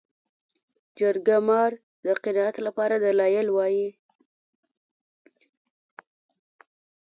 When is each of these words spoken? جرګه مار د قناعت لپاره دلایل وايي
جرګه 0.99 1.37
مار 1.47 1.71
د 2.05 2.07
قناعت 2.23 2.55
لپاره 2.67 2.95
دلایل 3.05 3.47
وايي 3.51 3.87